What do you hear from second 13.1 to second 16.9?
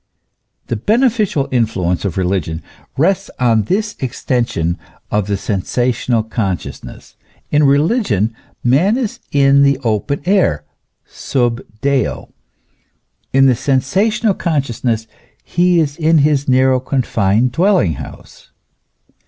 in the sensational consciousness he is in his narrow